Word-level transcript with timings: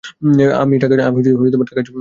আমি 0.61 0.75
টাকা 0.77 0.95
জমিয়েছি। 0.95 1.29